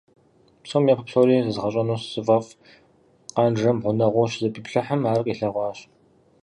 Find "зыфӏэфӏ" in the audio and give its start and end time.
2.11-2.51